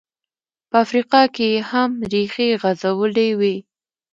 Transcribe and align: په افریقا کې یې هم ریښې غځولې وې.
په 0.69 0.75
افریقا 0.85 1.21
کې 1.35 1.45
یې 1.53 1.61
هم 1.71 1.91
ریښې 2.11 2.47
غځولې 2.61 3.29
وې. 3.39 3.55